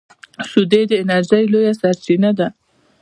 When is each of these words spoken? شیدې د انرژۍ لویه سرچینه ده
شیدې 0.49 0.81
د 0.89 0.91
انرژۍ 1.01 1.43
لویه 1.51 1.73
سرچینه 1.81 2.31
ده 2.37 2.47